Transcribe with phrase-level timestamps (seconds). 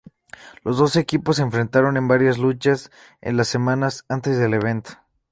[0.63, 2.89] Los dos equipos se enfrentaron, en varias luchas
[3.21, 4.93] en las semanas antes del evento.